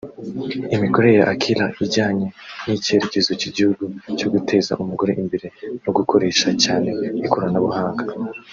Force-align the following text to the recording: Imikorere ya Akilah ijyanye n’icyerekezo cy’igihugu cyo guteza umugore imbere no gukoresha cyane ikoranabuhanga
Imikorere 0.75 1.13
ya 1.19 1.27
Akilah 1.33 1.71
ijyanye 1.85 2.27
n’icyerekezo 2.65 3.31
cy’igihugu 3.39 3.83
cyo 4.17 4.27
guteza 4.33 4.71
umugore 4.83 5.11
imbere 5.23 5.47
no 5.83 5.91
gukoresha 5.97 6.47
cyane 6.63 6.89
ikoranabuhanga 7.27 8.03